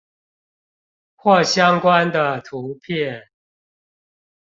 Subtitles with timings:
[1.15, 3.27] 或相關的圖片